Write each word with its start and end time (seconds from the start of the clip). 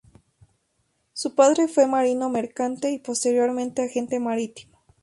Su 1.13 1.35
padre 1.35 1.67
fue 1.67 1.85
marino 1.85 2.27
mercante 2.31 2.89
y 2.89 2.97
posteriormente 2.97 3.83
agente 3.83 4.19
marítimo. 4.19 4.79